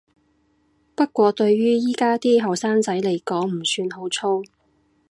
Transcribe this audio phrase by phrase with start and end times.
[0.95, 4.43] 不過對於而家啲後生仔來講唔算好粗